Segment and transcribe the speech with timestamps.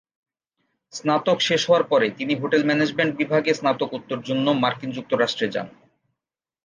[0.93, 5.67] স্নাতক শেষ হওয়ার পরে তিনি হোটেল ম্যানেজমেন্ট বিভাগে স্নাতকোত্তর জন্য মার্কিন যুক্তরাষ্ট্রে যান।